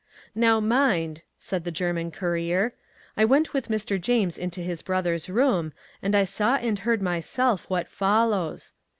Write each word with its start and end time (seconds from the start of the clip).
Now, 0.33 0.59
mind! 0.59 1.21
(said 1.37 1.63
the 1.63 1.69
German 1.69 2.09
courier) 2.09 2.73
I 3.15 3.23
went 3.23 3.53
with 3.53 3.67
Mr. 3.67 4.01
James 4.01 4.35
into 4.39 4.61
his 4.61 4.81
brother's 4.81 5.29
room, 5.29 5.73
and 6.01 6.15
I 6.15 6.23
saw 6.23 6.55
and 6.55 6.79
heard 6.79 7.03
myself 7.03 7.69
what 7.69 7.87
follows. 7.87 8.73